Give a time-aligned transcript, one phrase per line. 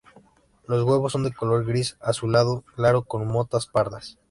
[0.67, 4.17] Los huevos son de color gris azulado claro con motas pardas.